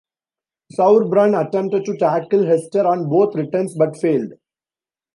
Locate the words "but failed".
3.75-4.33